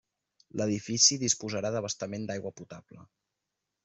[0.59, 3.05] L'edifici disposarà d'abastament d'aigua potable.